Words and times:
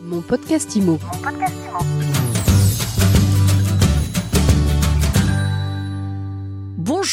Mon 0.00 0.20
podcast 0.22 0.76
IMO. 0.76 0.98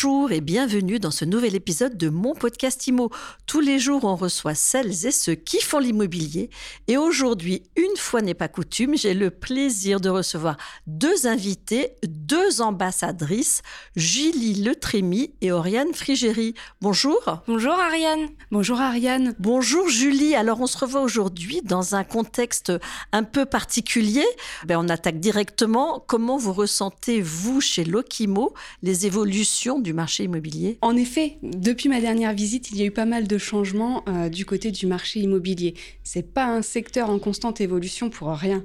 Bonjour 0.05 0.31
et 0.31 0.41
bienvenue 0.41 0.99
dans 0.99 1.09
ce 1.09 1.25
nouvel 1.25 1.55
épisode 1.55 1.97
de 1.97 2.09
mon 2.09 2.35
podcast 2.35 2.85
IMO. 2.85 3.09
Tous 3.47 3.59
les 3.59 3.79
jours, 3.79 4.03
on 4.03 4.15
reçoit 4.15 4.53
celles 4.53 5.07
et 5.07 5.11
ceux 5.11 5.33
qui 5.33 5.59
font 5.59 5.79
l'immobilier. 5.79 6.51
Et 6.87 6.95
aujourd'hui, 6.95 7.63
une 7.75 7.97
fois 7.97 8.21
n'est 8.21 8.35
pas 8.35 8.47
coutume, 8.47 8.95
j'ai 8.95 9.15
le 9.15 9.31
plaisir 9.31 9.99
de 9.99 10.09
recevoir 10.09 10.57
deux 10.85 11.25
invités, 11.25 11.95
deux 12.07 12.61
ambassadrices, 12.61 13.63
Julie 13.95 14.53
Letrémy 14.53 15.33
et 15.41 15.51
Oriane 15.51 15.91
Frigéry. 15.91 16.53
Bonjour. 16.81 17.41
Bonjour 17.47 17.73
Ariane. 17.73 18.27
Bonjour 18.51 18.79
Ariane. 18.79 19.33
Bonjour 19.39 19.89
Julie. 19.89 20.35
Alors, 20.35 20.61
on 20.61 20.67
se 20.67 20.77
revoit 20.77 21.01
aujourd'hui 21.01 21.61
dans 21.63 21.95
un 21.95 22.03
contexte 22.03 22.71
un 23.11 23.23
peu 23.23 23.45
particulier. 23.45 24.25
Ben, 24.67 24.77
on 24.77 24.87
attaque 24.87 25.19
directement. 25.19 26.03
Comment 26.05 26.37
vous 26.37 26.53
ressentez, 26.53 27.21
vous, 27.21 27.59
chez 27.59 27.83
Lokimo, 27.83 28.53
les 28.83 29.07
évolutions 29.07 29.79
du 29.79 29.94
marché 29.95 30.25
immobilier 30.25 30.77
En 30.81 30.95
effet, 30.95 31.37
depuis 31.41 31.89
ma 31.89 31.99
dernière 31.99 32.33
visite, 32.33 32.69
il 32.71 32.77
y 32.77 32.83
a 32.83 32.85
eu 32.85 32.91
pas 32.91 33.05
mal 33.05 33.27
de 33.27 33.37
changements 33.37 34.03
euh, 34.07 34.29
du 34.29 34.45
côté 34.45 34.71
du 34.71 34.85
marché 34.85 35.19
immobilier. 35.21 35.73
C'est 36.03 36.33
pas 36.33 36.45
un 36.45 36.61
secteur 36.61 37.09
en 37.09 37.17
constante 37.17 37.61
évolution 37.61 38.09
pour 38.09 38.29
rien. 38.29 38.63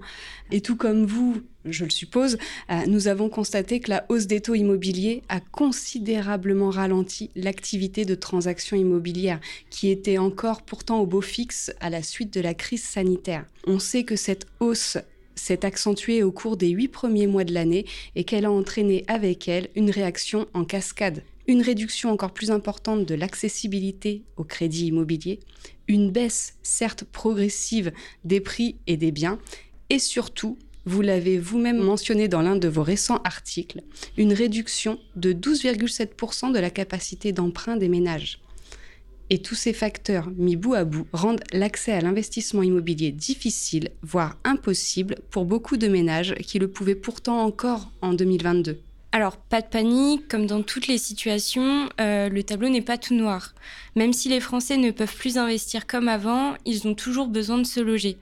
Et 0.50 0.60
tout 0.60 0.76
comme 0.76 1.06
vous, 1.06 1.40
je 1.64 1.84
le 1.84 1.90
suppose, 1.90 2.38
euh, 2.70 2.86
nous 2.86 3.08
avons 3.08 3.28
constaté 3.28 3.80
que 3.80 3.90
la 3.90 4.04
hausse 4.08 4.26
des 4.26 4.40
taux 4.40 4.54
immobiliers 4.54 5.22
a 5.28 5.40
considérablement 5.40 6.70
ralenti 6.70 7.30
l'activité 7.36 8.04
de 8.04 8.14
transactions 8.14 8.76
immobilières, 8.76 9.40
qui 9.70 9.90
était 9.90 10.18
encore 10.18 10.62
pourtant 10.62 11.00
au 11.00 11.06
beau 11.06 11.20
fixe 11.20 11.72
à 11.80 11.90
la 11.90 12.02
suite 12.02 12.34
de 12.34 12.40
la 12.40 12.54
crise 12.54 12.82
sanitaire. 12.82 13.44
On 13.66 13.78
sait 13.78 14.04
que 14.04 14.16
cette 14.16 14.46
hausse 14.58 14.98
s'est 15.34 15.64
accentuée 15.64 16.22
au 16.22 16.32
cours 16.32 16.56
des 16.56 16.68
huit 16.68 16.88
premiers 16.88 17.26
mois 17.26 17.44
de 17.44 17.54
l'année 17.54 17.86
et 18.14 18.24
qu'elle 18.24 18.45
a 18.45 18.50
entraîné 18.50 19.04
avec 19.09 19.48
elle 19.48 19.68
une 19.74 19.90
réaction 19.90 20.46
en 20.54 20.64
cascade. 20.64 21.22
Une 21.46 21.62
réduction 21.62 22.10
encore 22.10 22.32
plus 22.32 22.50
importante 22.50 23.06
de 23.06 23.14
l'accessibilité 23.14 24.22
au 24.37 24.45
crédit 24.45 24.87
immobilier, 24.87 25.40
une 25.88 26.10
baisse 26.10 26.54
certes 26.62 27.04
progressive 27.04 27.92
des 28.24 28.40
prix 28.40 28.76
et 28.87 28.96
des 28.96 29.10
biens, 29.10 29.38
et 29.88 29.98
surtout, 29.98 30.56
vous 30.87 31.02
l'avez 31.02 31.38
vous-même 31.38 31.78
mentionné 31.78 32.28
dans 32.28 32.42
l'un 32.42 32.56
de 32.56 32.68
vos 32.68 32.82
récents 32.82 33.20
articles, 33.24 33.82
une 34.16 34.32
réduction 34.32 34.98
de 35.16 35.32
12,7% 35.32 36.52
de 36.52 36.59
la 36.59 36.70
capacité 36.70 37.32
d'emprunt 37.32 37.76
des 37.76 37.88
ménages. 37.88 38.40
Et 39.32 39.38
tous 39.38 39.54
ces 39.54 39.73
facteurs 39.73 40.28
mis 40.36 40.56
bout 40.56 40.74
à 40.74 40.84
bout 40.84 41.06
rendent 41.12 41.45
l'accès 41.52 41.92
à 41.92 42.00
l'investissement 42.00 42.64
immobilier 42.64 43.12
difficile, 43.12 43.90
voire 44.02 44.37
impossible 44.42 45.16
pour 45.30 45.45
beaucoup 45.45 45.76
de 45.76 45.87
ménages 45.87 46.34
qui 46.34 46.59
le 46.59 46.66
pouvaient 46.66 46.96
pourtant 46.96 47.40
encore 47.42 47.90
en 48.02 48.12
2022. 48.12 48.80
Alors, 49.12 49.37
pas 49.37 49.60
de 49.60 49.66
panique, 49.66 50.28
comme 50.28 50.46
dans 50.46 50.62
toutes 50.62 50.87
les 50.87 50.98
situations, 50.98 51.88
euh, 52.00 52.28
le 52.28 52.42
tableau 52.42 52.68
n'est 52.68 52.82
pas 52.82 52.98
tout 52.98 53.14
noir. 53.14 53.54
Même 53.96 54.12
si 54.12 54.28
les 54.28 54.40
Français 54.40 54.76
ne 54.76 54.90
peuvent 54.90 55.16
plus 55.16 55.38
investir 55.38 55.87
comme 55.87 56.09
avant, 56.09 56.54
ils 56.65 56.87
ont 56.87 56.94
toujours 56.94 57.26
besoin 57.26 57.59
de 57.59 57.65
se 57.65 57.80
loger. 57.80 58.18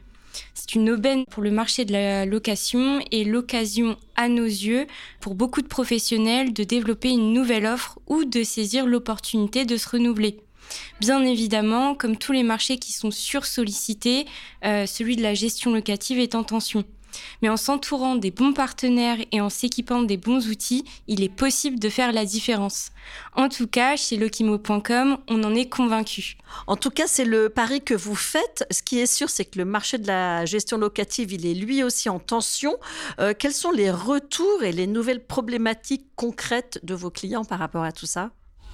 C'est 0.55 0.75
une 0.75 0.91
aubaine 0.91 1.25
pour 1.31 1.43
le 1.43 1.51
marché 1.51 1.85
de 1.85 1.93
la 1.93 2.27
location 2.27 3.01
et 3.11 3.25
l'occasion, 3.25 3.97
à 4.17 4.29
nos 4.29 4.45
yeux, 4.45 4.87
pour 5.21 5.35
beaucoup 5.35 5.63
de 5.63 5.69
professionnels 5.69 6.53
de 6.53 6.65
développer 6.65 7.11
une 7.11 7.33
nouvelle 7.33 7.67
offre 7.67 7.99
ou 8.07 8.25
de 8.25 8.43
saisir 8.43 8.87
l'opportunité 8.87 9.65
de 9.65 9.77
se 9.77 9.89
renouveler. 9.89 10.39
Bien 11.01 11.23
évidemment, 11.25 11.95
comme 11.95 12.17
tous 12.17 12.33
les 12.33 12.43
marchés 12.43 12.79
qui 12.79 12.93
sont 12.93 13.11
sursollicités, 13.11 14.27
euh, 14.65 14.87
celui 14.87 15.17
de 15.17 15.23
la 15.23 15.35
gestion 15.35 15.73
locative 15.73 16.19
est 16.19 16.35
en 16.35 16.45
tension. 16.45 16.85
Mais 17.43 17.49
en 17.49 17.57
s'entourant 17.57 18.17
des 18.17 18.31
bons 18.31 18.53
partenaires 18.53 19.19
et 19.33 19.41
en 19.41 19.49
s'équipant 19.49 20.03
des 20.03 20.17
bons 20.17 20.49
outils, 20.49 20.85
il 21.07 21.23
est 21.23 21.29
possible 21.29 21.79
de 21.79 21.89
faire 21.89 22.13
la 22.13 22.25
différence. 22.25 22.91
En 23.35 23.49
tout 23.49 23.67
cas, 23.67 23.97
chez 23.97 24.17
Lokimo.com, 24.17 25.19
on 25.29 25.45
en 25.45 25.55
est 25.55 25.69
convaincu. 25.69 26.37
En 26.67 26.77
tout 26.77 26.91
cas, 26.91 27.07
c'est 27.07 27.25
le 27.25 27.49
pari 27.49 27.81
que 27.81 27.95
vous 27.95 28.17
faites. 28.17 28.67
Ce 28.71 28.83
qui 28.83 28.99
est 28.99 29.07
sûr, 29.07 29.31
c'est 29.31 29.45
que 29.45 29.59
le 29.59 29.65
marché 29.65 29.99
de 29.99 30.07
la 30.07 30.45
gestion 30.45 30.79
locative, 30.79 31.33
il 31.33 31.47
est 31.47 31.55
lui 31.55 31.83
aussi 31.83 32.09
en 32.09 32.19
tension. 32.19 32.77
Euh, 33.21 33.35
quels 33.39 33.55
sont 33.55 33.71
les 33.71 33.91
retours 33.91 34.63
et 34.63 34.73
les 34.73 34.87
nouvelles 34.87 35.25
problématiques 35.25 36.07
concrètes 36.17 36.81
de 36.83 36.95
vos 36.95 37.11
clients 37.11 37.45
par 37.45 37.59
rapport 37.59 37.85
à 37.85 37.93
tout 37.93 38.07
ça? 38.07 38.31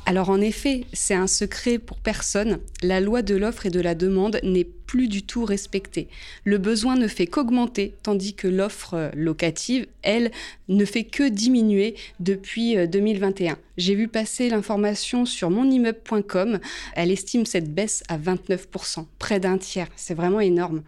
Alors 0.06 0.28
en 0.28 0.41
effet, 0.41 0.84
c'est 0.92 1.15
un 1.15 1.26
secret 1.26 1.78
pour 1.78 1.97
personne, 1.98 2.59
la 2.82 3.00
loi 3.00 3.22
de 3.22 3.34
l'offre 3.34 3.65
et 3.65 3.70
de 3.70 3.81
la 3.81 3.94
demande 3.94 4.38
n'est 4.42 4.65
plus 4.65 5.09
du 5.09 5.22
tout 5.22 5.47
respectée. 5.47 6.09
Le 6.44 6.59
besoin 6.59 6.97
ne 6.97 7.09
fait 7.09 7.26
qu'augmenter, 7.26 7.94
tandis 8.03 8.34
que 8.34 8.47
l'offre 8.47 8.94
euh, 8.94 9.10
locative, 9.16 9.87
elle, 10.03 10.31
ne 10.69 10.84
fait 10.84 11.04
que 11.04 11.26
diminuer 11.26 11.94
depuis 12.20 12.76
2021. 12.87 13.53
Euh, 13.53 13.56
J'ai 13.78 13.94
vu 13.94 14.06
passer 14.06 14.50
l'information 14.50 15.25
sur 15.25 15.48
monimmeuble.com, 15.48 16.60
elle 16.94 17.10
estime 17.10 17.47
cette 17.47 17.72
baisse 17.72 18.03
à 18.09 18.19
29%, 18.19 19.06
près 19.19 19.41
d'un 19.41 19.56
tiers, 19.56 19.88
c'est 19.97 20.15
vraiment 20.15 20.41
énorme. 20.41 20.82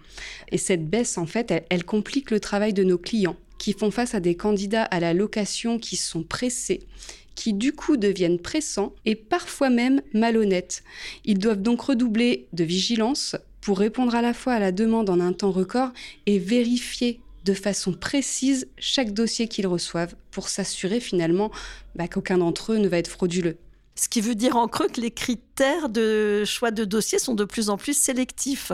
Et 0.52 0.58
cette 0.58 0.88
baisse, 0.90 1.16
en 1.16 1.26
fait, 1.26 1.50
elle, 1.50 1.64
elle 1.70 1.84
complique 1.84 2.30
le 2.30 2.38
travail 2.38 2.74
de 2.74 2.84
nos 2.84 2.98
clients 2.98 3.36
qui 3.58 3.72
font 3.72 3.90
face 3.90 4.14
à 4.14 4.20
des 4.20 4.36
candidats 4.36 4.84
à 4.84 5.00
la 5.00 5.14
location 5.14 5.78
qui 5.78 5.96
sont 5.96 6.22
pressés 6.22 6.80
qui 7.36 7.52
du 7.52 7.72
coup 7.72 7.96
deviennent 7.96 8.40
pressants 8.40 8.92
et 9.04 9.14
parfois 9.14 9.70
même 9.70 10.02
malhonnêtes. 10.12 10.82
Ils 11.24 11.38
doivent 11.38 11.62
donc 11.62 11.82
redoubler 11.82 12.48
de 12.52 12.64
vigilance 12.64 13.36
pour 13.60 13.78
répondre 13.78 14.16
à 14.16 14.22
la 14.22 14.34
fois 14.34 14.54
à 14.54 14.58
la 14.58 14.72
demande 14.72 15.08
en 15.10 15.20
un 15.20 15.32
temps 15.32 15.52
record 15.52 15.92
et 16.26 16.40
vérifier 16.40 17.20
de 17.44 17.54
façon 17.54 17.92
précise 17.92 18.66
chaque 18.78 19.12
dossier 19.12 19.46
qu'ils 19.46 19.68
reçoivent 19.68 20.16
pour 20.32 20.48
s'assurer 20.48 20.98
finalement 20.98 21.52
bah, 21.94 22.08
qu'aucun 22.08 22.38
d'entre 22.38 22.72
eux 22.72 22.78
ne 22.78 22.88
va 22.88 22.98
être 22.98 23.08
frauduleux. 23.08 23.56
Ce 23.94 24.08
qui 24.08 24.20
veut 24.20 24.34
dire 24.34 24.56
en 24.56 24.66
creux 24.68 24.88
que 24.88 25.00
les 25.00 25.10
critères 25.10 25.88
de 25.88 26.44
choix 26.44 26.70
de 26.70 26.84
dossier 26.84 27.18
sont 27.18 27.34
de 27.34 27.44
plus 27.44 27.70
en 27.70 27.76
plus 27.76 27.96
sélectifs. 27.96 28.72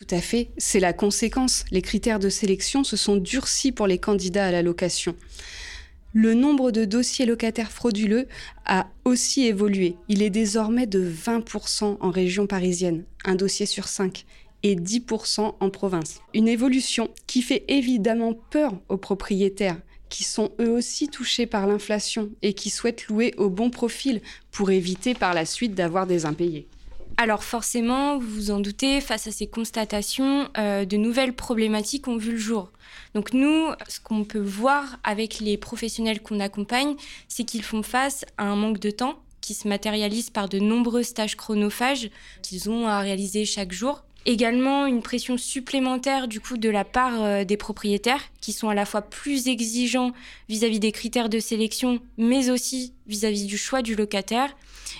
Tout 0.00 0.14
à 0.14 0.20
fait, 0.20 0.50
c'est 0.58 0.80
la 0.80 0.92
conséquence. 0.92 1.64
Les 1.70 1.80
critères 1.80 2.18
de 2.18 2.28
sélection 2.28 2.82
se 2.82 2.96
sont 2.96 3.16
durcis 3.16 3.70
pour 3.70 3.86
les 3.86 3.98
candidats 3.98 4.46
à 4.46 4.50
la 4.50 4.62
location. 4.62 5.14
Le 6.14 6.34
nombre 6.34 6.72
de 6.72 6.84
dossiers 6.84 7.24
locataires 7.24 7.72
frauduleux 7.72 8.28
a 8.66 8.86
aussi 9.06 9.46
évolué. 9.46 9.96
Il 10.08 10.22
est 10.22 10.28
désormais 10.28 10.86
de 10.86 11.02
20% 11.02 11.96
en 12.00 12.10
région 12.10 12.46
parisienne, 12.46 13.04
un 13.24 13.34
dossier 13.34 13.64
sur 13.64 13.88
5, 13.88 14.26
et 14.62 14.76
10% 14.76 15.54
en 15.58 15.70
province. 15.70 16.20
Une 16.34 16.48
évolution 16.48 17.08
qui 17.26 17.40
fait 17.40 17.64
évidemment 17.68 18.34
peur 18.34 18.74
aux 18.90 18.98
propriétaires 18.98 19.80
qui 20.10 20.24
sont 20.24 20.50
eux 20.60 20.68
aussi 20.68 21.08
touchés 21.08 21.46
par 21.46 21.66
l'inflation 21.66 22.28
et 22.42 22.52
qui 22.52 22.68
souhaitent 22.68 23.08
louer 23.08 23.32
au 23.38 23.48
bon 23.48 23.70
profil 23.70 24.20
pour 24.50 24.70
éviter 24.70 25.14
par 25.14 25.32
la 25.32 25.46
suite 25.46 25.74
d'avoir 25.74 26.06
des 26.06 26.26
impayés. 26.26 26.68
Alors 27.16 27.44
forcément, 27.44 28.18
vous 28.18 28.28
vous 28.28 28.50
en 28.50 28.60
doutez, 28.60 29.00
face 29.00 29.26
à 29.26 29.30
ces 29.30 29.46
constatations, 29.46 30.48
euh, 30.58 30.84
de 30.84 30.96
nouvelles 30.96 31.34
problématiques 31.34 32.08
ont 32.08 32.16
vu 32.16 32.32
le 32.32 32.38
jour. 32.38 32.72
Donc 33.14 33.32
nous, 33.32 33.68
ce 33.88 34.00
qu'on 34.00 34.24
peut 34.24 34.40
voir 34.40 34.98
avec 35.04 35.40
les 35.40 35.56
professionnels 35.56 36.22
qu'on 36.22 36.40
accompagne, 36.40 36.94
c'est 37.28 37.44
qu'ils 37.44 37.62
font 37.62 37.82
face 37.82 38.24
à 38.38 38.44
un 38.44 38.56
manque 38.56 38.80
de 38.80 38.90
temps 38.90 39.16
qui 39.40 39.54
se 39.54 39.68
matérialise 39.68 40.30
par 40.30 40.48
de 40.48 40.58
nombreux 40.58 41.04
tâches 41.04 41.36
chronophages 41.36 42.10
qu'ils 42.42 42.70
ont 42.70 42.86
à 42.86 43.00
réaliser 43.00 43.44
chaque 43.44 43.72
jour. 43.72 44.04
Également 44.24 44.86
une 44.86 45.02
pression 45.02 45.36
supplémentaire 45.36 46.28
du 46.28 46.40
coup 46.40 46.56
de 46.56 46.70
la 46.70 46.84
part 46.84 47.22
euh, 47.22 47.44
des 47.44 47.56
propriétaires 47.56 48.22
qui 48.40 48.52
sont 48.52 48.68
à 48.68 48.74
la 48.74 48.86
fois 48.86 49.02
plus 49.02 49.48
exigeants 49.48 50.12
vis-à-vis 50.48 50.78
des 50.78 50.92
critères 50.92 51.28
de 51.28 51.40
sélection 51.40 51.98
mais 52.18 52.48
aussi 52.48 52.94
vis 53.08 53.24
à 53.24 53.32
-vis 53.32 53.46
du 53.46 53.58
choix 53.58 53.82
du 53.82 53.96
locataire. 53.96 54.54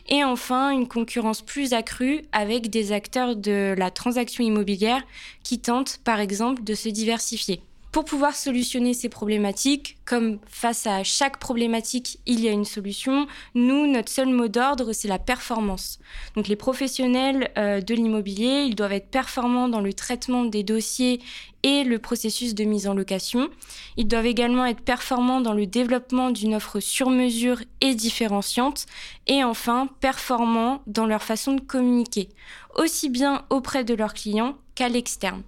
Et 0.08 0.25
enfin, 0.25 0.70
une 0.70 0.88
concurrence 0.88 1.42
plus 1.42 1.72
accrue 1.72 2.22
avec 2.32 2.70
des 2.70 2.92
acteurs 2.92 3.36
de 3.36 3.75
la 3.76 3.91
transaction 3.91 4.44
immobilière 4.44 5.03
qui 5.42 5.60
tentent 5.60 5.98
par 6.04 6.20
exemple 6.20 6.62
de 6.64 6.75
se 6.75 6.88
diversifier. 6.88 7.62
Pour 7.93 8.06
pouvoir 8.06 8.35
solutionner 8.35 8.94
ces 8.94 9.11
problématiques, 9.11 9.99
comme 10.06 10.39
face 10.47 10.87
à 10.87 11.05
chaque 11.05 11.39
problématique, 11.39 12.21
il 12.25 12.41
y 12.41 12.49
a 12.49 12.50
une 12.50 12.65
solution, 12.65 13.27
nous, 13.55 13.87
notre 13.87 14.11
seul 14.11 14.31
mot 14.31 14.49
d'ordre, 14.49 14.94
c'est 14.94 15.09
la 15.09 15.19
performance. 15.19 15.99
Donc 16.35 16.49
les 16.49 16.56
professionnels 16.56 17.50
euh, 17.59 17.83
de 17.83 17.94
l'immobilier, 17.94 18.62
ils 18.67 18.75
doivent 18.75 18.94
être 18.94 19.11
performants 19.11 19.69
dans 19.69 19.83
le 19.83 19.93
traitement 19.93 20.47
des 20.47 20.62
dossiers 20.62 21.21
et 21.65 21.85
le 21.85 21.99
processus 21.99 22.55
de 22.55 22.65
mise 22.65 22.89
en 22.89 22.94
location. 22.94 23.50
Ils 23.99 24.09
doivent 24.09 24.25
également 24.25 24.65
être 24.65 24.81
performants 24.81 25.43
dans 25.43 25.53
le 25.53 25.67
développement 25.67 26.31
d'une 26.31 26.55
offre 26.55 26.81
sur 26.81 27.11
mesure 27.11 27.61
et 27.83 27.94
différenciante. 27.94 28.87
Et 29.27 29.44
enfin, 29.44 29.91
performants 30.00 30.81
dans 30.87 31.05
leur 31.05 31.23
façon 31.23 31.53
de 31.53 31.61
communiquer, 31.61 32.31
aussi 32.75 33.11
bien 33.11 33.44
auprès 33.50 33.85
de 33.85 33.93
leurs 33.93 34.15
clients 34.15 34.56
qu'à 34.75 34.89
l'externe. 34.89 35.43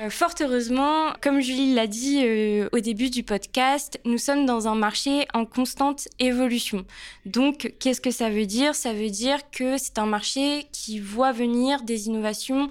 Euh, 0.00 0.10
fort 0.10 0.34
heureusement, 0.40 1.14
comme 1.22 1.40
Julie 1.40 1.74
l'a 1.74 1.86
dit 1.86 2.20
euh, 2.22 2.68
au 2.72 2.80
début 2.80 3.08
du 3.08 3.22
podcast, 3.22 3.98
nous 4.04 4.18
sommes 4.18 4.44
dans 4.44 4.68
un 4.68 4.74
marché 4.74 5.26
en 5.32 5.46
constante 5.46 6.08
évolution. 6.18 6.84
Donc, 7.24 7.72
qu'est-ce 7.78 8.02
que 8.02 8.10
ça 8.10 8.28
veut 8.28 8.44
dire? 8.44 8.74
Ça 8.74 8.92
veut 8.92 9.08
dire 9.08 9.50
que 9.50 9.78
c'est 9.78 9.98
un 9.98 10.04
marché 10.04 10.66
qui 10.70 10.98
voit 10.98 11.32
venir 11.32 11.82
des 11.82 12.08
innovations 12.08 12.68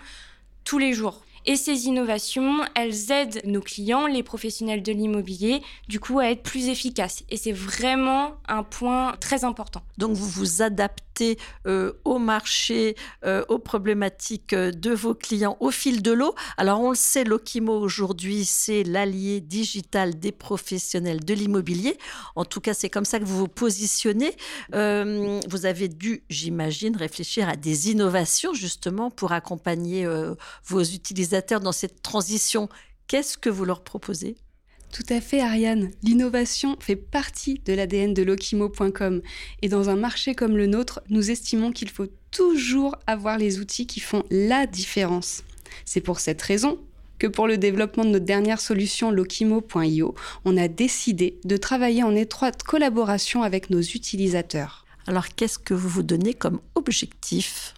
tous 0.66 0.78
les 0.78 0.94
jours. 0.94 1.25
Et 1.48 1.56
ces 1.58 1.86
innovations, 1.86 2.62
elles 2.76 3.12
aident 3.12 3.42
nos 3.46 3.62
clients, 3.62 4.08
les 4.08 4.24
professionnels 4.24 4.82
de 4.82 4.92
l'immobilier, 4.92 5.62
du 5.88 6.00
coup, 6.00 6.20
à 6.20 6.32
être 6.32 6.42
plus 6.42 6.70
efficaces. 6.70 7.24
Et 7.30 7.38
c'est 7.38 7.52
vraiment 7.52 8.38
un 8.48 8.64
point 8.64 9.16
très 9.20 9.44
important. 9.44 9.84
Donc, 9.98 10.16
vous 10.16 10.28
vous 10.28 10.62
adaptez 10.64 11.38
euh, 11.68 11.94
au 12.04 12.18
marché, 12.18 12.96
euh, 13.26 13.46
aux 13.48 13.60
problématiques 13.60 14.54
euh, 14.54 14.72
de 14.72 14.92
vos 14.92 15.14
clients 15.14 15.56
au 15.60 15.72
fil 15.72 16.02
de 16.02 16.12
l'eau. 16.12 16.36
Alors, 16.58 16.82
on 16.82 16.90
le 16.90 16.96
sait, 16.96 17.24
Lokimo 17.24 17.80
aujourd'hui, 17.80 18.44
c'est 18.44 18.84
l'allié 18.84 19.40
digital 19.40 20.20
des 20.20 20.32
professionnels 20.32 21.24
de 21.24 21.34
l'immobilier. 21.34 21.98
En 22.36 22.44
tout 22.44 22.60
cas, 22.60 22.74
c'est 22.74 22.90
comme 22.90 23.06
ça 23.06 23.20
que 23.20 23.24
vous 23.24 23.38
vous 23.38 23.48
positionnez. 23.48 24.36
vous 24.72 25.66
avez 25.66 25.88
dû, 25.88 26.24
j'imagine, 26.30 26.98
réfléchir 26.98 27.48
à 27.48 27.56
des 27.56 27.92
innovations 27.92 28.54
justement 28.54 29.12
pour 29.12 29.32
accompagner 29.32 30.08
vos 30.66 30.82
utilisateurs 30.82 31.35
dans 31.62 31.72
cette 31.72 32.02
transition. 32.02 32.70
Qu'est-ce 33.08 33.38
que 33.38 33.50
vous 33.50 33.66
leur 33.66 33.84
proposez? 33.84 34.36
Tout 34.92 35.04
à 35.10 35.20
fait, 35.20 35.42
Ariane. 35.42 35.92
L'innovation 36.04 36.78
fait 36.80 36.96
partie 36.96 37.60
de 37.66 37.74
l'ADN 37.74 38.14
de 38.14 38.24
Lokimo.com. 38.24 39.22
Et 39.62 39.68
dans 39.68 39.90
un 39.90 39.96
marché 39.96 40.36
comme 40.36 40.56
le 40.56 40.68
nôtre, 40.68 41.02
nous 41.10 41.32
estimons 41.32 41.72
qu'il 41.72 41.90
faut 41.90 42.08
toujours 42.32 42.96
avoir 43.06 43.38
les 43.38 43.60
outils 43.60 43.88
qui 43.88 44.00
font 44.00 44.24
la 44.32 44.66
différence. 44.66 45.44
C'est 45.84 46.02
pour 46.02 46.20
cette 46.20 46.42
raison 46.42 46.80
que 47.20 47.28
pour 47.28 47.48
le 47.48 47.58
développement 47.58 48.06
de 48.06 48.10
notre 48.10 48.26
dernière 48.26 48.62
solution 48.62 49.12
Lokimo.io, 49.12 50.16
on 50.46 50.58
a 50.58 50.68
décidé 50.68 51.40
de 51.44 51.58
travailler 51.58 52.04
en 52.04 52.16
étroite 52.16 52.64
collaboration 52.64 53.44
avec 53.44 53.70
nos 53.70 53.82
utilisateurs. 53.82 54.86
Alors 55.08 55.36
qu'est-ce 55.36 55.60
que 55.60 55.74
vous 55.74 55.90
vous 55.90 56.04
donnez 56.04 56.34
comme 56.34 56.62
objectif? 56.76 57.74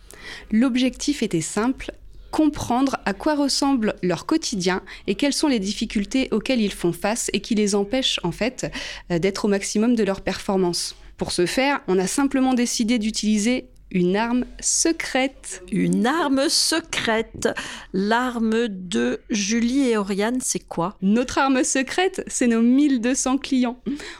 L'objectif 0.51 1.23
était 1.23 1.41
simple, 1.41 1.91
comprendre 2.37 2.97
à 3.05 3.15
quoi 3.15 3.33
ressemble 3.33 3.95
leur 4.03 4.27
quotidien 4.27 4.83
et 5.07 5.15
quelles 5.15 5.33
sont 5.33 5.47
les 5.47 5.57
difficultés 5.57 6.27
auxquelles 6.29 6.61
ils 6.61 6.71
font 6.71 6.93
face 6.93 7.31
et 7.33 7.39
qui 7.39 7.55
les 7.55 7.73
empêchent 7.73 8.19
en 8.21 8.31
fait 8.31 8.71
euh, 9.11 9.17
d'être 9.17 9.45
au 9.45 9.47
maximum 9.47 9.95
de 9.95 10.03
leur 10.03 10.21
performance. 10.21 10.95
Pour 11.17 11.31
ce 11.31 11.47
faire, 11.47 11.81
on 11.87 11.97
a 11.97 12.05
simplement 12.05 12.53
décidé 12.53 12.99
d'utiliser 12.99 13.69
une 13.91 14.15
arme 14.15 14.45
secrète. 14.59 15.63
Une 15.71 16.05
arme 16.05 16.49
secrète. 16.49 17.49
L'arme 17.93 18.67
de 18.67 19.21
Julie 19.29 19.89
et 19.89 19.97
Oriane, 19.97 20.39
c'est 20.41 20.59
quoi? 20.59 20.97
Notre 21.01 21.37
arme 21.37 21.63
secrète, 21.63 22.23
c'est 22.27 22.47
nos 22.47 22.61
1200 22.61 23.37
clients. 23.37 23.79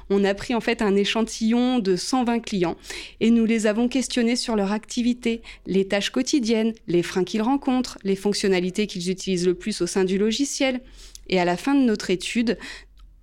On 0.10 0.24
a 0.24 0.34
pris 0.34 0.56
en 0.56 0.62
fait 0.62 0.82
un 0.82 0.96
échantillon 0.96 1.80
de 1.80 1.96
120 1.96 2.40
clients 2.40 2.78
et 3.20 3.30
nous 3.30 3.46
les 3.46 3.68
avons 3.68 3.88
questionnés 3.88 4.36
sur 4.36 4.56
leur 4.56 4.72
activité, 4.72 5.42
les 5.66 5.88
tâches 5.88 6.12
quotidiennes, 6.12 6.74
les 6.88 7.04
freins 7.04 7.24
qu'ils 7.24 7.42
rencontrent, 7.42 7.98
les 8.04 8.16
fonctionnalités 8.16 8.88
qu'ils 8.88 9.10
utilisent 9.10 9.48
le 9.48 9.56
plus 9.56 9.82
au 9.82 9.88
sein 9.88 10.06
du 10.06 10.18
logiciel. 10.18 10.82
Et 11.30 11.40
à 11.40 11.46
la 11.46 11.58
fin 11.58 11.76
de 11.76 11.82
notre 11.82 12.10
étude, 12.10 12.58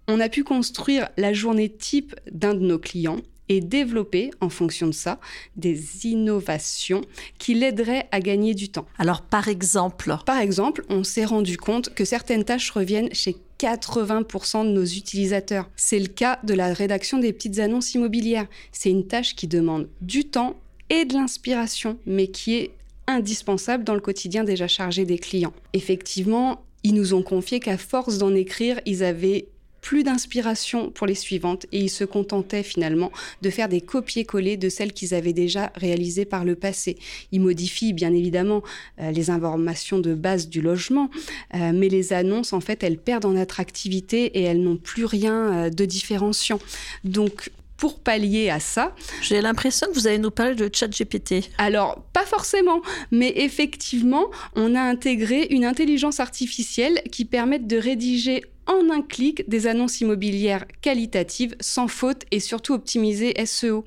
on 0.08 0.20
a 0.20 0.29
pu 0.29 0.44
construire 0.44 1.08
la 1.17 1.32
journée 1.32 1.70
type 1.70 2.14
d'un 2.31 2.55
de 2.55 2.61
nos 2.61 2.79
clients 2.79 3.20
et 3.49 3.61
développer, 3.61 4.31
en 4.41 4.49
fonction 4.49 4.87
de 4.87 4.93
ça, 4.93 5.20
des 5.56 6.06
innovations 6.06 7.02
qui 7.38 7.55
l'aideraient 7.55 8.08
à 8.11 8.20
gagner 8.20 8.55
du 8.55 8.69
temps. 8.69 8.87
Alors, 8.99 9.23
par 9.23 9.49
exemple 9.49 10.17
Par 10.25 10.38
exemple, 10.38 10.85
on 10.88 11.05
s'est 11.05 11.25
rendu 11.25 11.56
compte 11.56 11.94
que 11.94 12.05
certaines 12.05 12.44
tâches 12.44 12.70
reviennent 12.70 13.12
chez 13.12 13.37
80% 13.58 14.67
de 14.67 14.70
nos 14.70 14.85
utilisateurs. 14.85 15.70
C'est 15.76 15.99
le 15.99 16.08
cas 16.08 16.38
de 16.43 16.55
la 16.55 16.73
rédaction 16.73 17.19
des 17.19 17.32
petites 17.32 17.58
annonces 17.58 17.94
immobilières. 17.94 18.46
C'est 18.73 18.91
une 18.91 19.06
tâche 19.06 19.35
qui 19.35 19.46
demande 19.46 19.88
du 20.00 20.25
temps 20.25 20.56
et 20.91 21.05
de 21.05 21.14
l'inspiration, 21.14 21.99
mais 22.06 22.29
qui 22.29 22.56
est 22.56 22.70
indispensable 23.06 23.85
dans 23.85 23.94
le 23.94 24.00
quotidien 24.00 24.44
déjà 24.44 24.69
chargé 24.69 25.05
des 25.05 25.19
clients. 25.19 25.52
Effectivement, 25.73 26.64
ils 26.82 26.94
nous 26.94 27.14
ont 27.14 27.23
confié 27.23 27.61
qu'à 27.61 27.79
force 27.79 28.19
d'en 28.19 28.35
écrire, 28.35 28.81
ils 28.87 29.02
avaient 29.02 29.49
plus 29.84 30.02
d'inspiration 30.02 30.90
pour 30.90 31.06
les 31.06 31.14
suivantes 31.14 31.66
et 31.70 31.78
ils 31.78 31.90
se 31.90 32.04
contentaient 32.04 32.62
finalement 32.62 33.12
de 33.42 33.50
faire 33.50 33.69
des 33.69 33.82
copier-coller 33.82 34.56
de 34.56 34.70
celles 34.70 34.94
qu'ils 34.94 35.12
avaient 35.12 35.34
déjà 35.34 35.72
réalisées 35.75 36.25
par 36.25 36.46
le 36.46 36.54
passé. 36.54 36.96
Ils 37.32 37.42
modifient 37.42 37.92
bien 37.92 38.14
évidemment 38.14 38.62
euh, 38.98 39.10
les 39.10 39.28
informations 39.28 39.98
de 39.98 40.14
base 40.14 40.48
du 40.48 40.62
logement, 40.62 41.10
euh, 41.54 41.72
mais 41.75 41.90
les 41.90 42.14
annonces, 42.14 42.54
en 42.54 42.60
fait, 42.60 42.82
elles 42.82 42.96
perdent 42.96 43.26
en 43.26 43.36
attractivité 43.36 44.25
et 44.38 44.42
elles 44.44 44.62
n'ont 44.62 44.78
plus 44.78 45.04
rien 45.04 45.66
euh, 45.66 45.70
de 45.70 45.84
différenciant. 45.84 46.60
Donc, 47.04 47.50
pour 47.76 48.00
pallier 48.00 48.50
à 48.50 48.61
ça. 48.61 48.94
J'ai 49.21 49.41
l'impression 49.41 49.87
que 49.88 49.93
vous 49.94 50.06
allez 50.06 50.19
nous 50.19 50.31
parler 50.31 50.55
de 50.55 50.71
ChatGPT. 50.73 51.50
Alors, 51.59 52.03
pas 52.12 52.25
forcément, 52.25 52.81
mais 53.11 53.32
effectivement, 53.37 54.31
on 54.55 54.75
a 54.75 54.81
intégré 54.81 55.47
une 55.50 55.65
intelligence 55.65 56.21
artificielle 56.21 57.00
qui 57.11 57.25
permet 57.25 57.59
de 57.59 57.76
rédiger 57.76 58.44
en 58.67 58.91
un 58.91 59.03
clic 59.03 59.49
des 59.49 59.67
annonces 59.67 60.00
immobilières 60.00 60.65
qualitatives, 60.81 61.55
sans 61.61 61.88
faute 61.88 62.23
et 62.31 62.41
surtout 62.41 62.75
optimisées 62.75 63.35
SEO. 63.44 63.85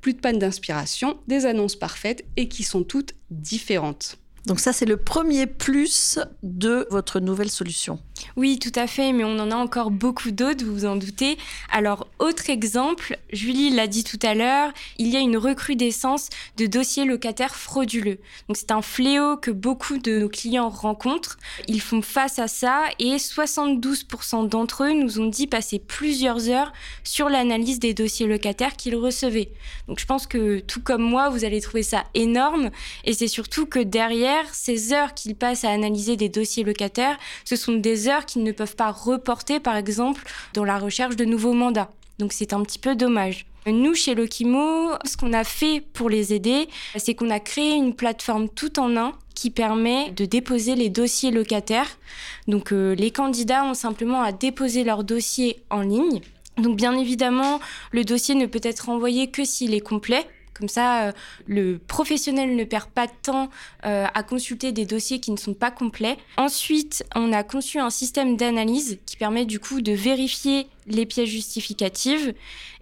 Plus 0.00 0.14
de 0.14 0.20
panne 0.20 0.38
d'inspiration, 0.38 1.18
des 1.26 1.46
annonces 1.46 1.76
parfaites 1.76 2.24
et 2.36 2.48
qui 2.48 2.62
sont 2.62 2.82
toutes 2.82 3.14
différentes. 3.30 4.18
Donc 4.46 4.60
ça, 4.60 4.72
c'est 4.72 4.86
le 4.86 4.96
premier 4.96 5.46
plus 5.46 6.18
de 6.42 6.86
votre 6.90 7.20
nouvelle 7.20 7.50
solution. 7.50 7.98
Oui, 8.36 8.58
tout 8.58 8.72
à 8.74 8.86
fait, 8.86 9.12
mais 9.12 9.24
on 9.24 9.38
en 9.38 9.50
a 9.50 9.56
encore 9.56 9.90
beaucoup 9.90 10.30
d'autres, 10.30 10.64
vous 10.64 10.72
vous 10.72 10.84
en 10.86 10.96
doutez. 10.96 11.38
Alors, 11.72 12.06
autre 12.18 12.50
exemple, 12.50 13.18
Julie 13.32 13.70
l'a 13.70 13.86
dit 13.86 14.04
tout 14.04 14.18
à 14.22 14.34
l'heure, 14.34 14.72
il 14.98 15.08
y 15.08 15.16
a 15.16 15.20
une 15.20 15.36
recrudescence 15.36 16.28
de 16.56 16.66
dossiers 16.66 17.04
locataires 17.04 17.54
frauduleux. 17.54 18.18
Donc, 18.48 18.56
c'est 18.56 18.70
un 18.70 18.82
fléau 18.82 19.36
que 19.36 19.50
beaucoup 19.50 19.98
de 19.98 20.18
nos 20.20 20.28
clients 20.28 20.68
rencontrent. 20.68 21.38
Ils 21.66 21.80
font 21.80 22.02
face 22.02 22.38
à 22.38 22.48
ça 22.48 22.84
et 22.98 23.16
72% 23.16 24.48
d'entre 24.48 24.84
eux 24.84 24.92
nous 24.92 25.20
ont 25.20 25.26
dit 25.26 25.46
passer 25.46 25.78
plusieurs 25.78 26.48
heures 26.48 26.72
sur 27.04 27.28
l'analyse 27.28 27.78
des 27.78 27.94
dossiers 27.94 28.26
locataires 28.26 28.76
qu'ils 28.76 28.96
recevaient. 28.96 29.50
Donc, 29.86 29.98
je 29.98 30.06
pense 30.06 30.26
que 30.26 30.60
tout 30.60 30.80
comme 30.80 31.02
moi, 31.02 31.28
vous 31.28 31.44
allez 31.44 31.60
trouver 31.60 31.82
ça 31.82 32.04
énorme 32.14 32.70
et 33.04 33.12
c'est 33.12 33.28
surtout 33.28 33.66
que 33.66 33.78
derrière 33.78 34.44
ces 34.52 34.92
heures 34.92 35.14
qu'ils 35.14 35.34
passent 35.36 35.64
à 35.64 35.70
analyser 35.70 36.16
des 36.16 36.28
dossiers 36.28 36.64
locataires, 36.64 37.18
ce 37.44 37.56
sont 37.56 37.74
des 37.74 38.07
heures 38.07 38.07
qu'ils 38.26 38.42
ne 38.42 38.52
peuvent 38.52 38.76
pas 38.76 38.90
reporter, 38.90 39.60
par 39.60 39.76
exemple, 39.76 40.24
dans 40.54 40.64
la 40.64 40.78
recherche 40.78 41.16
de 41.16 41.24
nouveaux 41.24 41.52
mandats. 41.52 41.90
Donc 42.18 42.32
c'est 42.32 42.52
un 42.52 42.62
petit 42.62 42.78
peu 42.78 42.96
dommage. 42.96 43.46
Nous, 43.66 43.94
chez 43.94 44.14
Lokimo, 44.14 44.92
ce 45.04 45.16
qu'on 45.16 45.32
a 45.32 45.44
fait 45.44 45.82
pour 45.92 46.08
les 46.08 46.32
aider, 46.32 46.68
c'est 46.96 47.14
qu'on 47.14 47.30
a 47.30 47.40
créé 47.40 47.74
une 47.74 47.94
plateforme 47.94 48.48
tout 48.48 48.80
en 48.80 48.96
un 48.96 49.12
qui 49.34 49.50
permet 49.50 50.10
de 50.10 50.24
déposer 50.24 50.74
les 50.74 50.88
dossiers 50.88 51.30
locataires. 51.30 51.98
Donc 52.46 52.72
euh, 52.72 52.94
les 52.94 53.10
candidats 53.10 53.64
ont 53.64 53.74
simplement 53.74 54.22
à 54.22 54.32
déposer 54.32 54.84
leur 54.84 55.04
dossier 55.04 55.62
en 55.70 55.82
ligne. 55.82 56.20
Donc 56.56 56.76
bien 56.76 56.96
évidemment, 56.96 57.60
le 57.92 58.04
dossier 58.04 58.34
ne 58.34 58.46
peut 58.46 58.60
être 58.62 58.88
envoyé 58.88 59.30
que 59.30 59.44
s'il 59.44 59.74
est 59.74 59.80
complet. 59.80 60.26
Comme 60.58 60.68
ça, 60.68 61.04
euh, 61.04 61.12
le 61.46 61.78
professionnel 61.78 62.56
ne 62.56 62.64
perd 62.64 62.86
pas 62.86 63.06
de 63.06 63.12
temps 63.22 63.48
euh, 63.84 64.06
à 64.12 64.22
consulter 64.22 64.72
des 64.72 64.86
dossiers 64.86 65.20
qui 65.20 65.30
ne 65.30 65.36
sont 65.36 65.54
pas 65.54 65.70
complets. 65.70 66.16
Ensuite, 66.36 67.04
on 67.14 67.32
a 67.32 67.44
conçu 67.44 67.78
un 67.78 67.90
système 67.90 68.36
d'analyse 68.36 68.98
qui 69.06 69.16
permet 69.16 69.44
du 69.44 69.60
coup 69.60 69.80
de 69.80 69.92
vérifier 69.92 70.66
les 70.86 71.06
pièces 71.06 71.28
justificatives. 71.28 72.34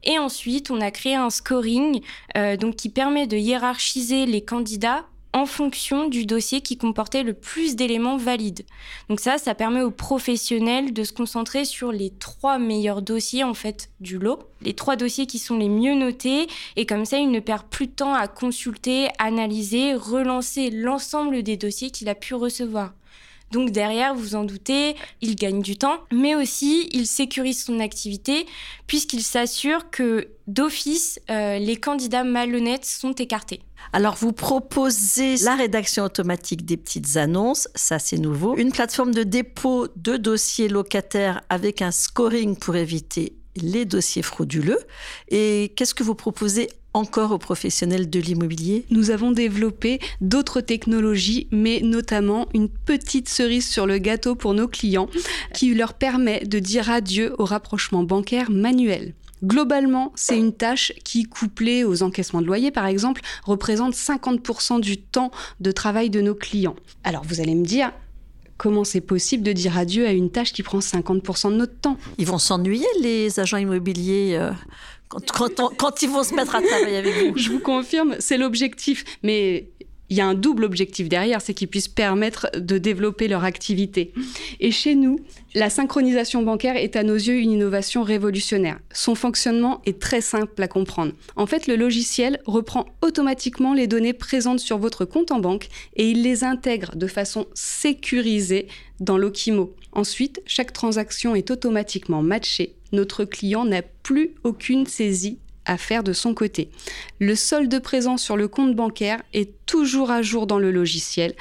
Et 0.04 0.18
ensuite, 0.18 0.70
on 0.70 0.80
a 0.80 0.90
créé 0.90 1.16
un 1.16 1.30
scoring 1.30 2.00
euh, 2.36 2.56
donc 2.56 2.76
qui 2.76 2.88
permet 2.88 3.26
de 3.26 3.36
hiérarchiser 3.36 4.24
les 4.24 4.40
candidats 4.40 5.04
en 5.32 5.46
fonction 5.46 6.08
du 6.08 6.24
dossier 6.24 6.60
qui 6.60 6.76
comportait 6.78 7.22
le 7.22 7.34
plus 7.34 7.76
d'éléments 7.76 8.16
valides. 8.16 8.64
Donc 9.08 9.20
ça, 9.20 9.38
ça 9.38 9.54
permet 9.54 9.82
aux 9.82 9.90
professionnels 9.90 10.92
de 10.92 11.04
se 11.04 11.12
concentrer 11.12 11.64
sur 11.64 11.92
les 11.92 12.10
trois 12.10 12.58
meilleurs 12.58 13.02
dossiers 13.02 13.44
en 13.44 13.54
fait 13.54 13.90
du 14.00 14.18
lot, 14.18 14.40
les 14.62 14.74
trois 14.74 14.96
dossiers 14.96 15.26
qui 15.26 15.38
sont 15.38 15.58
les 15.58 15.68
mieux 15.68 15.94
notés 15.94 16.46
et 16.76 16.86
comme 16.86 17.04
ça, 17.04 17.18
il 17.18 17.30
ne 17.30 17.40
perd 17.40 17.64
plus 17.64 17.86
de 17.86 17.92
temps 17.92 18.14
à 18.14 18.28
consulter, 18.28 19.08
analyser, 19.18 19.94
relancer 19.94 20.70
l'ensemble 20.70 21.42
des 21.42 21.56
dossiers 21.56 21.90
qu'il 21.90 22.08
a 22.08 22.14
pu 22.14 22.34
recevoir. 22.34 22.92
Donc 23.52 23.70
derrière, 23.70 24.14
vous 24.14 24.34
en 24.34 24.44
doutez, 24.44 24.96
il 25.20 25.36
gagne 25.36 25.62
du 25.62 25.76
temps, 25.76 25.98
mais 26.12 26.34
aussi 26.34 26.88
il 26.92 27.06
sécurise 27.06 27.64
son 27.64 27.80
activité 27.80 28.46
puisqu'il 28.86 29.22
s'assure 29.22 29.90
que 29.90 30.28
d'office, 30.46 31.20
euh, 31.30 31.58
les 31.58 31.76
candidats 31.76 32.24
malhonnêtes 32.24 32.84
sont 32.84 33.12
écartés. 33.12 33.60
Alors 33.92 34.16
vous 34.16 34.32
proposez 34.32 35.36
la 35.38 35.54
rédaction 35.54 36.04
automatique 36.04 36.64
des 36.64 36.76
petites 36.76 37.16
annonces, 37.16 37.68
ça 37.74 37.98
c'est 37.98 38.18
nouveau, 38.18 38.56
une 38.56 38.72
plateforme 38.72 39.14
de 39.14 39.22
dépôt 39.22 39.88
de 39.96 40.16
dossiers 40.16 40.68
locataires 40.68 41.42
avec 41.48 41.82
un 41.82 41.92
scoring 41.92 42.56
pour 42.56 42.76
éviter 42.76 43.36
les 43.56 43.84
dossiers 43.84 44.22
frauduleux. 44.22 44.78
Et 45.28 45.72
qu'est-ce 45.76 45.94
que 45.94 46.02
vous 46.02 46.14
proposez 46.14 46.68
encore 46.96 47.32
aux 47.32 47.38
professionnels 47.38 48.08
de 48.08 48.18
l'immobilier 48.18 48.86
Nous 48.90 49.10
avons 49.10 49.30
développé 49.30 50.00
d'autres 50.20 50.60
technologies, 50.60 51.46
mais 51.50 51.80
notamment 51.82 52.46
une 52.54 52.68
petite 52.68 53.28
cerise 53.28 53.68
sur 53.68 53.86
le 53.86 53.98
gâteau 53.98 54.34
pour 54.34 54.54
nos 54.54 54.66
clients 54.66 55.08
qui 55.52 55.74
leur 55.74 55.94
permet 55.94 56.40
de 56.40 56.58
dire 56.58 56.90
adieu 56.90 57.34
au 57.38 57.44
rapprochement 57.44 58.02
bancaire 58.02 58.50
manuel. 58.50 59.14
Globalement, 59.44 60.12
c'est 60.14 60.38
une 60.38 60.54
tâche 60.54 60.92
qui, 61.04 61.24
couplée 61.24 61.84
aux 61.84 62.02
encaissements 62.02 62.40
de 62.40 62.46
loyer 62.46 62.70
par 62.70 62.86
exemple, 62.86 63.20
représente 63.44 63.94
50% 63.94 64.80
du 64.80 64.96
temps 64.96 65.30
de 65.60 65.70
travail 65.72 66.08
de 66.08 66.22
nos 66.22 66.34
clients. 66.34 66.76
Alors 67.04 67.22
vous 67.24 67.40
allez 67.40 67.54
me 67.54 67.64
dire, 67.64 67.92
Comment 68.58 68.84
c'est 68.84 69.02
possible 69.02 69.42
de 69.42 69.52
dire 69.52 69.76
adieu 69.76 70.06
à 70.06 70.12
une 70.12 70.30
tâche 70.30 70.54
qui 70.54 70.62
prend 70.62 70.78
50% 70.78 71.50
de 71.50 71.56
notre 71.56 71.78
temps? 71.78 71.98
Ils 72.16 72.26
vont 72.26 72.38
s'ennuyer, 72.38 72.86
les 73.02 73.38
agents 73.38 73.58
immobiliers 73.58 74.34
euh, 74.40 74.50
quand, 75.08 76.02
ils 76.02 76.08
vont 76.08 76.24
se 76.24 76.34
mettre 76.34 76.56
à 76.56 76.62
travailler 76.62 76.96
avec 76.96 77.14
vous. 77.14 77.36
Je 77.36 77.50
vous 77.50 77.60
confirme, 77.60 78.16
c'est 78.18 78.38
l'objectif. 78.38 79.04
Mais 79.22 79.68
il 80.08 80.16
y 80.16 80.20
a 80.20 80.26
un 80.26 80.34
double 80.34 80.64
objectif 80.64 81.08
derrière, 81.08 81.40
c'est 81.40 81.54
qu'ils 81.54 81.68
puissent 81.68 81.88
permettre 81.88 82.48
de 82.56 82.78
développer 82.78 83.26
leur 83.28 83.44
activité. 83.44 84.12
Et 84.60 84.70
chez 84.70 84.94
nous, 84.94 85.18
la 85.54 85.68
synchronisation 85.70 86.42
bancaire 86.42 86.76
est 86.76 86.96
à 86.96 87.02
nos 87.02 87.14
yeux 87.14 87.38
une 87.38 87.50
innovation 87.50 88.02
révolutionnaire. 88.02 88.78
Son 88.92 89.14
fonctionnement 89.14 89.82
est 89.84 89.98
très 90.00 90.20
simple 90.20 90.62
à 90.62 90.68
comprendre. 90.68 91.12
En 91.34 91.46
fait, 91.46 91.66
le 91.66 91.76
logiciel 91.76 92.40
reprend 92.46 92.86
automatiquement 93.02 93.74
les 93.74 93.86
données 93.86 94.12
présentes 94.12 94.60
sur 94.60 94.78
votre 94.78 95.04
compte 95.04 95.32
en 95.32 95.40
banque 95.40 95.68
et 95.96 96.08
il 96.08 96.22
les 96.22 96.44
intègre 96.44 96.94
de 96.94 97.06
façon 97.06 97.46
sécurisée 97.54 98.68
dans 99.00 99.18
l'Okimo. 99.18 99.74
Ensuite, 99.92 100.40
chaque 100.46 100.72
transaction 100.72 101.34
est 101.34 101.50
automatiquement 101.50 102.22
matchée. 102.22 102.75
Notre 102.92 103.24
client 103.24 103.64
n'a 103.64 103.82
plus 103.82 104.34
aucune 104.44 104.86
saisie 104.86 105.38
à 105.64 105.76
faire 105.76 106.02
de 106.02 106.12
son 106.12 106.34
côté. 106.34 106.70
Le 107.18 107.34
solde 107.34 107.80
présent 107.80 108.16
sur 108.16 108.36
le 108.36 108.48
compte 108.48 108.74
bancaire 108.74 109.22
est 109.32 109.52
toujours 109.66 110.10
à 110.10 110.22
jour 110.22 110.46
dans 110.46 110.58
le 110.58 110.70
logiciel. 110.70 111.34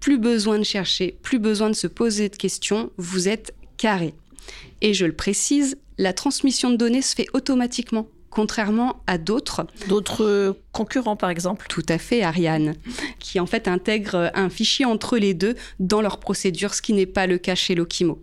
Plus 0.00 0.18
besoin 0.18 0.58
de 0.58 0.64
chercher, 0.64 1.16
plus 1.22 1.38
besoin 1.38 1.68
de 1.68 1.74
se 1.74 1.86
poser 1.86 2.28
de 2.28 2.36
questions, 2.36 2.90
vous 2.96 3.28
êtes 3.28 3.54
carré. 3.76 4.14
Et 4.80 4.94
je 4.94 5.06
le 5.06 5.12
précise, 5.12 5.76
la 5.98 6.12
transmission 6.12 6.70
de 6.70 6.76
données 6.76 7.02
se 7.02 7.14
fait 7.14 7.26
automatiquement 7.34 8.08
contrairement 8.32 9.02
à 9.06 9.18
d'autres. 9.18 9.66
D'autres 9.88 10.56
concurrents, 10.72 11.16
par 11.16 11.30
exemple 11.30 11.66
Tout 11.68 11.84
à 11.88 11.98
fait, 11.98 12.22
Ariane, 12.22 12.74
qui 13.18 13.38
en 13.38 13.46
fait 13.46 13.68
intègrent 13.68 14.30
un 14.34 14.48
fichier 14.48 14.84
entre 14.84 15.18
les 15.18 15.34
deux 15.34 15.54
dans 15.78 16.00
leur 16.00 16.18
procédure, 16.18 16.74
ce 16.74 16.82
qui 16.82 16.94
n'est 16.94 17.06
pas 17.06 17.26
le 17.26 17.38
cas 17.38 17.54
chez 17.54 17.74
Lokimo. 17.74 18.22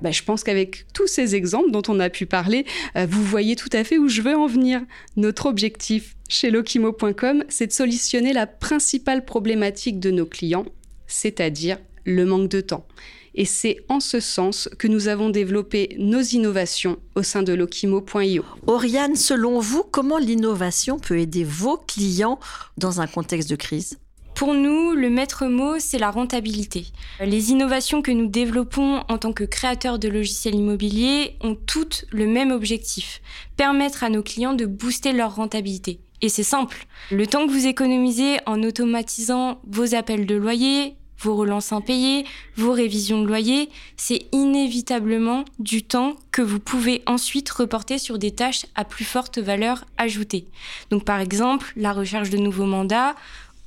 Bah, 0.00 0.10
je 0.10 0.22
pense 0.22 0.42
qu'avec 0.42 0.86
tous 0.94 1.06
ces 1.06 1.34
exemples 1.34 1.70
dont 1.70 1.82
on 1.88 2.00
a 2.00 2.08
pu 2.08 2.26
parler, 2.26 2.64
euh, 2.96 3.06
vous 3.08 3.22
voyez 3.22 3.56
tout 3.56 3.68
à 3.72 3.84
fait 3.84 3.98
où 3.98 4.08
je 4.08 4.22
veux 4.22 4.36
en 4.36 4.46
venir. 4.46 4.80
Notre 5.16 5.46
objectif 5.46 6.16
chez 6.28 6.50
Lokimo.com, 6.50 7.44
c'est 7.48 7.66
de 7.66 7.72
solutionner 7.72 8.32
la 8.32 8.46
principale 8.46 9.24
problématique 9.24 10.00
de 10.00 10.10
nos 10.10 10.26
clients, 10.26 10.64
c'est-à-dire 11.06 11.78
le 12.04 12.24
manque 12.24 12.48
de 12.48 12.60
temps. 12.60 12.86
Et 13.34 13.44
c'est 13.44 13.78
en 13.88 14.00
ce 14.00 14.20
sens 14.20 14.68
que 14.78 14.88
nous 14.88 15.08
avons 15.08 15.30
développé 15.30 15.96
nos 15.98 16.20
innovations 16.20 16.98
au 17.14 17.22
sein 17.22 17.42
de 17.42 17.52
Lokimo.io. 17.54 18.44
Oriane, 18.66 19.16
selon 19.16 19.58
vous, 19.58 19.84
comment 19.84 20.18
l'innovation 20.18 20.98
peut 20.98 21.18
aider 21.18 21.44
vos 21.44 21.78
clients 21.78 22.38
dans 22.76 23.00
un 23.00 23.06
contexte 23.06 23.48
de 23.48 23.56
crise? 23.56 23.98
Pour 24.42 24.54
nous, 24.54 24.90
le 24.90 25.08
maître 25.08 25.46
mot, 25.46 25.78
c'est 25.78 26.00
la 26.00 26.10
rentabilité. 26.10 26.86
Les 27.20 27.52
innovations 27.52 28.02
que 28.02 28.10
nous 28.10 28.26
développons 28.26 29.04
en 29.08 29.16
tant 29.16 29.32
que 29.32 29.44
créateurs 29.44 30.00
de 30.00 30.08
logiciels 30.08 30.56
immobiliers 30.56 31.36
ont 31.42 31.54
toutes 31.54 32.06
le 32.10 32.26
même 32.26 32.50
objectif, 32.50 33.22
permettre 33.56 34.02
à 34.02 34.08
nos 34.08 34.24
clients 34.24 34.54
de 34.54 34.66
booster 34.66 35.12
leur 35.12 35.36
rentabilité. 35.36 36.00
Et 36.22 36.28
c'est 36.28 36.42
simple. 36.42 36.86
Le 37.12 37.24
temps 37.28 37.46
que 37.46 37.52
vous 37.52 37.68
économisez 37.68 38.38
en 38.44 38.64
automatisant 38.64 39.60
vos 39.68 39.94
appels 39.94 40.26
de 40.26 40.34
loyer, 40.34 40.96
vos 41.20 41.36
relances 41.36 41.72
impayées, 41.72 42.24
vos 42.56 42.72
révisions 42.72 43.22
de 43.22 43.28
loyer, 43.28 43.70
c'est 43.96 44.26
inévitablement 44.32 45.44
du 45.60 45.84
temps 45.84 46.16
que 46.32 46.42
vous 46.42 46.58
pouvez 46.58 47.04
ensuite 47.06 47.48
reporter 47.48 47.96
sur 47.96 48.18
des 48.18 48.32
tâches 48.32 48.66
à 48.74 48.84
plus 48.84 49.04
forte 49.04 49.38
valeur 49.38 49.84
ajoutée. 49.98 50.46
Donc 50.90 51.04
par 51.04 51.20
exemple, 51.20 51.72
la 51.76 51.92
recherche 51.92 52.30
de 52.30 52.38
nouveaux 52.38 52.66
mandats 52.66 53.14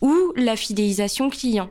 ou 0.05 0.33
la 0.35 0.55
fidélisation 0.55 1.31
client. 1.31 1.67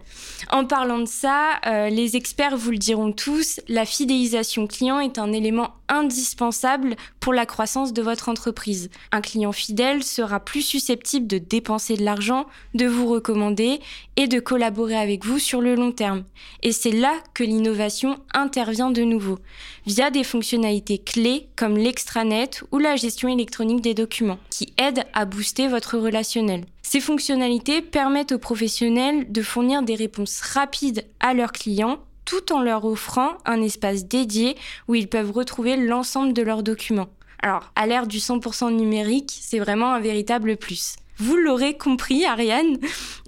En 0.51 0.65
parlant 0.65 0.99
de 0.99 1.07
ça, 1.07 1.61
euh, 1.67 1.89
les 1.89 2.17
experts 2.17 2.57
vous 2.57 2.73
le 2.73 2.79
diront 2.79 3.13
tous, 3.13 3.61
la 3.69 3.85
fidélisation 3.85 4.67
client 4.67 4.99
est 4.99 5.21
un 5.21 5.33
élément 5.33 5.71
indispensable 5.89 6.97
pour 7.21 7.33
la 7.33 7.47
croissance 7.47 7.93
de 7.93 8.03
votre 8.03 8.29
entreprise. 8.29 8.91
Un 9.13 9.21
client 9.21 9.53
fidèle 9.53 10.03
sera 10.03 10.41
plus 10.41 10.63
susceptible 10.63 11.29
de 11.29 11.39
dépenser 11.39 11.97
de 11.97 12.03
l'argent, 12.03 12.47
de 12.75 12.87
vous 12.87 13.07
recommander 13.07 13.79
et 14.17 14.27
de 14.27 14.41
collaborer 14.41 14.97
avec 14.97 15.25
vous 15.25 15.39
sur 15.39 15.61
le 15.61 15.77
long 15.77 15.93
terme. 15.93 16.25
Et 16.65 16.73
c'est 16.73 16.91
là 16.91 17.15
que 17.35 17.45
l'innovation 17.45 18.19
intervient 18.33 18.91
de 18.91 19.03
nouveau, 19.03 19.39
via 19.87 20.11
des 20.11 20.25
fonctionnalités 20.25 20.99
clés 20.99 21.47
comme 21.55 21.77
l'extranet 21.77 22.65
ou 22.73 22.79
la 22.79 22.97
gestion 22.97 23.29
électronique 23.29 23.81
des 23.81 23.95
documents, 23.95 24.41
qui 24.51 24.73
aident 24.77 25.05
à 25.13 25.25
booster 25.25 25.69
votre 25.69 25.99
relationnel. 25.99 26.65
Ces 26.87 27.01
fonctionnalités 27.01 27.81
permettent 27.81 28.33
aux 28.33 28.39
professionnels 28.39 29.33
de 29.33 29.43
fournir 29.43 29.83
des 29.83 29.95
réponses 29.95 30.41
rapides 30.43 31.05
à 31.19 31.35
leurs 31.35 31.51
clients 31.51 31.99
tout 32.27 32.53
en 32.53 32.63
leur 32.63 32.85
offrant 32.85 33.33
un 33.47 33.61
espace 33.63 34.07
dédié 34.07 34.55
où 34.87 34.95
ils 34.95 35.09
peuvent 35.09 35.33
retrouver 35.33 35.77
l'ensemble 35.77 36.35
de 36.35 36.43
leurs 36.43 36.63
documents. 36.63 37.09
Alors, 37.41 37.73
à 37.75 37.87
l'ère 37.87 38.07
du 38.07 38.19
100% 38.19 38.71
numérique, 38.75 39.37
c'est 39.41 39.59
vraiment 39.59 39.93
un 39.93 40.01
véritable 40.01 40.57
plus. 40.57 40.97
Vous 41.19 41.37
l'aurez 41.37 41.77
compris, 41.77 42.25
Ariane, 42.25 42.79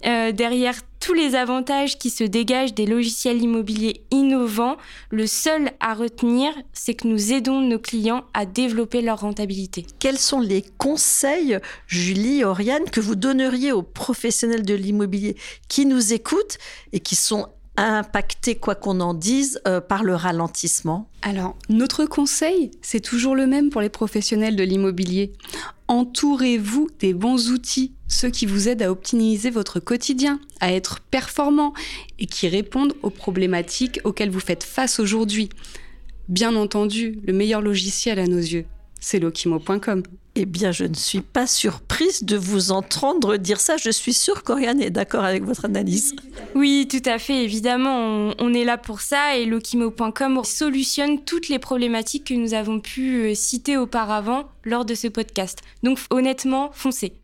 euh, 0.06 0.32
derrière 0.32 0.76
tous 1.06 1.14
les 1.14 1.36
avantages 1.36 1.98
qui 1.98 2.10
se 2.10 2.24
dégagent 2.24 2.74
des 2.74 2.84
logiciels 2.84 3.40
immobiliers 3.40 4.02
innovants, 4.10 4.76
le 5.10 5.28
seul 5.28 5.70
à 5.78 5.94
retenir, 5.94 6.52
c'est 6.72 6.94
que 6.94 7.06
nous 7.06 7.32
aidons 7.32 7.60
nos 7.60 7.78
clients 7.78 8.24
à 8.34 8.44
développer 8.44 9.02
leur 9.02 9.20
rentabilité. 9.20 9.86
Quels 10.00 10.18
sont 10.18 10.40
les 10.40 10.64
conseils, 10.78 11.60
Julie, 11.86 12.42
Oriane, 12.42 12.90
que 12.90 13.00
vous 13.00 13.14
donneriez 13.14 13.70
aux 13.70 13.84
professionnels 13.84 14.64
de 14.64 14.74
l'immobilier 14.74 15.36
qui 15.68 15.86
nous 15.86 16.12
écoutent 16.12 16.58
et 16.92 16.98
qui 16.98 17.14
sont 17.14 17.46
impacté, 17.76 18.54
quoi 18.54 18.74
qu'on 18.74 19.00
en 19.00 19.14
dise, 19.14 19.60
euh, 19.66 19.80
par 19.80 20.04
le 20.04 20.14
ralentissement 20.14 21.08
Alors, 21.22 21.56
notre 21.68 22.04
conseil, 22.06 22.70
c'est 22.82 23.00
toujours 23.00 23.34
le 23.34 23.46
même 23.46 23.70
pour 23.70 23.80
les 23.80 23.88
professionnels 23.88 24.56
de 24.56 24.64
l'immobilier. 24.64 25.32
Entourez-vous 25.88 26.88
des 26.98 27.14
bons 27.14 27.50
outils, 27.50 27.92
ceux 28.08 28.30
qui 28.30 28.46
vous 28.46 28.68
aident 28.68 28.82
à 28.82 28.90
optimiser 28.90 29.50
votre 29.50 29.78
quotidien, 29.78 30.40
à 30.60 30.72
être 30.72 31.00
performant 31.00 31.74
et 32.18 32.26
qui 32.26 32.48
répondent 32.48 32.94
aux 33.02 33.10
problématiques 33.10 34.00
auxquelles 34.04 34.30
vous 34.30 34.40
faites 34.40 34.64
face 34.64 34.98
aujourd'hui. 34.98 35.48
Bien 36.28 36.56
entendu, 36.56 37.20
le 37.24 37.32
meilleur 37.32 37.62
logiciel 37.62 38.18
à 38.18 38.26
nos 38.26 38.38
yeux, 38.38 38.64
c'est 39.00 39.20
lokimo.com. 39.20 40.02
Eh 40.38 40.44
bien, 40.44 40.70
je 40.70 40.84
ne 40.84 40.92
suis 40.94 41.22
pas 41.22 41.46
surprise 41.46 42.22
de 42.22 42.36
vous 42.36 42.70
entendre 42.70 43.38
dire 43.38 43.58
ça. 43.58 43.78
Je 43.78 43.88
suis 43.88 44.12
sûre 44.12 44.42
qu'Oriane 44.42 44.82
est 44.82 44.90
d'accord 44.90 45.24
avec 45.24 45.42
votre 45.44 45.64
analyse. 45.64 46.14
Oui, 46.54 46.86
tout 46.90 47.08
à 47.08 47.18
fait. 47.18 47.42
Évidemment, 47.42 48.34
on, 48.38 48.52
est 48.52 48.64
là 48.64 48.76
pour 48.76 49.00
ça 49.00 49.36
et 49.36 49.46
Lokimo.com 49.46 50.42
solutionne 50.44 51.24
toutes 51.24 51.48
les 51.48 51.58
problématiques 51.58 52.24
que 52.24 52.34
nous 52.34 52.52
avons 52.52 52.80
pu 52.80 53.30
euh, 53.30 53.34
citer 53.34 53.78
auparavant 53.78 54.44
lors 54.66 54.84
de 54.84 54.94
ce 54.94 55.08
podcast. 55.08 55.60
Donc, 55.82 55.98
honnêtement, 56.10 56.70
foncez. 56.72 57.14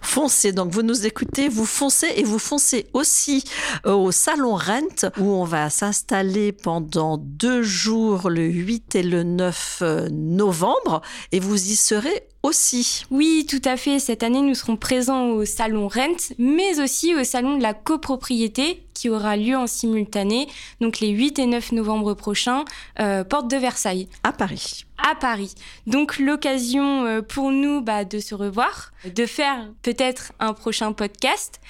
Foncez, 0.00 0.52
donc 0.52 0.72
vous 0.72 0.82
nous 0.82 1.06
écoutez, 1.06 1.48
vous 1.48 1.64
foncez 1.64 2.08
et 2.16 2.24
vous 2.24 2.38
foncez 2.38 2.86
aussi 2.92 3.44
euh, 3.86 3.92
au 3.92 4.10
Salon 4.10 4.54
Rent 4.56 5.10
où 5.18 5.24
on 5.24 5.44
va 5.44 5.70
s'installer 5.70 6.52
pendant 6.52 7.16
deux 7.18 7.62
jours, 7.62 8.28
le 8.28 8.44
8 8.44 8.96
et 8.96 9.02
le 9.02 9.22
9 9.22 9.78
euh, 9.82 10.08
novembre 10.10 11.02
et 11.30 11.40
vous 11.40 11.70
y 11.70 11.76
serez 11.76 12.26
aussi. 12.42 13.04
Oui, 13.10 13.46
tout 13.48 13.62
à 13.64 13.76
fait. 13.76 13.98
Cette 13.98 14.22
année, 14.22 14.40
nous 14.40 14.54
serons 14.54 14.76
présents 14.76 15.28
au 15.28 15.44
Salon 15.44 15.88
Rent, 15.88 16.34
mais 16.38 16.80
aussi 16.80 17.14
au 17.14 17.24
Salon 17.24 17.56
de 17.56 17.62
la 17.62 17.74
copropriété 17.74 18.84
qui 18.94 19.08
aura 19.08 19.36
lieu 19.36 19.56
en 19.56 19.66
simultané, 19.66 20.48
donc 20.80 21.00
les 21.00 21.08
8 21.08 21.38
et 21.38 21.46
9 21.46 21.72
novembre 21.72 22.14
prochains, 22.14 22.64
euh, 23.00 23.24
porte 23.24 23.50
de 23.50 23.56
Versailles. 23.56 24.08
À 24.22 24.32
Paris 24.32 24.84
à 25.08 25.14
Paris. 25.14 25.54
Donc 25.86 26.18
l'occasion 26.18 27.04
euh, 27.04 27.22
pour 27.22 27.50
nous 27.50 27.80
bah, 27.80 28.04
de 28.04 28.18
se 28.18 28.34
revoir, 28.34 28.91
de 29.04 29.26
faire 29.26 29.68
peut-être 29.82 30.32
un 30.38 30.52
prochain 30.52 30.92
podcast 30.92 31.60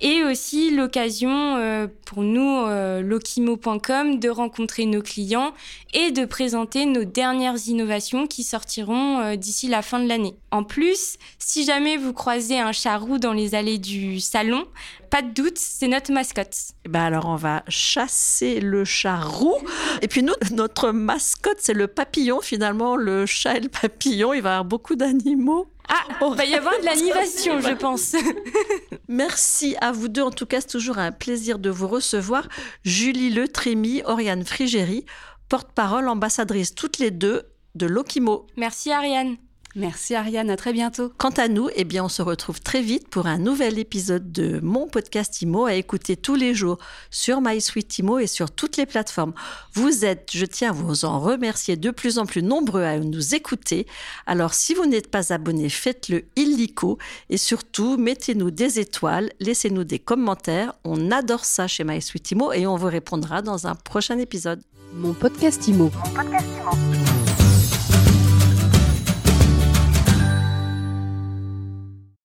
et 0.00 0.24
aussi 0.24 0.74
l'occasion 0.74 1.56
euh, 1.56 1.86
pour 2.04 2.22
nous, 2.22 2.66
euh, 2.66 3.00
lokimo.com, 3.02 4.18
de 4.18 4.28
rencontrer 4.28 4.86
nos 4.86 5.02
clients 5.02 5.52
et 5.94 6.10
de 6.10 6.24
présenter 6.24 6.86
nos 6.86 7.04
dernières 7.04 7.68
innovations 7.68 8.26
qui 8.26 8.42
sortiront 8.42 9.34
d'ici 9.36 9.68
la 9.68 9.82
fin 9.82 10.00
de 10.00 10.08
l'année. 10.08 10.34
En 10.50 10.64
plus, 10.64 11.16
si 11.38 11.64
jamais 11.64 11.96
vous 11.96 12.12
croisez 12.12 12.58
un 12.58 12.72
charroux 12.72 13.18
dans 13.18 13.32
les 13.32 13.54
allées 13.54 13.78
du 13.78 14.20
salon, 14.20 14.66
pas 15.12 15.20
de 15.20 15.30
doute, 15.30 15.58
c'est 15.58 15.88
notre 15.88 16.10
mascotte. 16.10 16.56
Ben 16.88 17.02
alors 17.02 17.26
on 17.26 17.36
va 17.36 17.62
chasser 17.68 18.60
le 18.60 18.84
chat 18.86 19.20
roux. 19.20 19.58
Et 20.00 20.08
puis 20.08 20.22
notre 20.52 20.90
mascotte, 20.90 21.58
c'est 21.58 21.74
le 21.74 21.86
papillon 21.86 22.40
finalement, 22.40 22.96
le 22.96 23.26
chat 23.26 23.56
et 23.56 23.60
le 23.60 23.68
papillon. 23.68 24.32
Il 24.32 24.40
va 24.40 24.48
y 24.48 24.52
avoir 24.52 24.64
beaucoup 24.64 24.96
d'animaux. 24.96 25.68
Ah, 25.94 26.26
il 26.30 26.34
va 26.34 26.44
y 26.46 26.54
avoir 26.54 26.78
de 26.80 26.86
l'animation, 26.86 27.60
je 27.60 27.74
pense. 27.74 28.16
Merci 29.08 29.76
à 29.80 29.92
vous 29.92 30.08
deux. 30.08 30.22
En 30.22 30.30
tout 30.30 30.46
cas, 30.46 30.62
c'est 30.62 30.68
toujours 30.68 30.96
un 30.96 31.12
plaisir 31.12 31.58
de 31.58 31.68
vous 31.68 31.86
recevoir. 31.86 32.48
Julie 32.82 33.28
Le 33.28 33.46
Trémy, 33.46 34.02
Oriane 34.06 34.44
Frigéry, 34.44 35.04
porte-parole, 35.50 36.08
ambassadrice 36.08 36.74
toutes 36.74 36.98
les 36.98 37.10
deux 37.10 37.42
de 37.74 37.86
Lokimo. 37.86 38.46
Merci 38.56 38.90
Ariane. 38.90 39.36
Merci 39.74 40.14
Ariane, 40.14 40.50
à 40.50 40.56
très 40.56 40.72
bientôt. 40.72 41.12
Quant 41.16 41.30
à 41.30 41.48
nous, 41.48 41.70
eh 41.74 41.84
bien, 41.84 42.04
on 42.04 42.08
se 42.08 42.20
retrouve 42.20 42.60
très 42.60 42.82
vite 42.82 43.08
pour 43.08 43.26
un 43.26 43.38
nouvel 43.38 43.78
épisode 43.78 44.30
de 44.30 44.60
mon 44.62 44.86
podcast 44.86 45.40
IMO 45.40 45.64
à 45.64 45.74
écouter 45.74 46.16
tous 46.16 46.34
les 46.34 46.54
jours 46.54 46.78
sur 47.10 47.40
MySuite 47.40 47.98
IMO 47.98 48.18
et 48.18 48.26
sur 48.26 48.50
toutes 48.50 48.76
les 48.76 48.84
plateformes. 48.84 49.32
Vous 49.72 50.04
êtes, 50.04 50.30
je 50.32 50.44
tiens 50.44 50.70
à 50.70 50.72
vous 50.72 51.06
en 51.06 51.20
remercier, 51.20 51.76
de 51.76 51.90
plus 51.90 52.18
en 52.18 52.26
plus 52.26 52.42
nombreux 52.42 52.82
à 52.82 52.98
nous 52.98 53.34
écouter. 53.34 53.86
Alors, 54.26 54.52
si 54.52 54.74
vous 54.74 54.84
n'êtes 54.84 55.10
pas 55.10 55.32
abonné, 55.32 55.70
faites-le 55.70 56.24
illico 56.36 56.98
et 57.30 57.38
surtout, 57.38 57.96
mettez-nous 57.96 58.50
des 58.50 58.78
étoiles, 58.78 59.30
laissez-nous 59.40 59.84
des 59.84 59.98
commentaires. 59.98 60.74
On 60.84 61.10
adore 61.10 61.46
ça 61.46 61.66
chez 61.66 61.84
MySuite 61.84 62.30
IMO 62.30 62.52
et 62.52 62.66
on 62.66 62.76
vous 62.76 62.88
répondra 62.88 63.40
dans 63.40 63.66
un 63.66 63.74
prochain 63.74 64.18
épisode. 64.18 64.60
Mon 64.94 65.14
podcast 65.14 65.66
IMO. 65.66 65.84
Mon 65.84 66.10
podcast 66.10 66.46
IMO. 66.60 67.01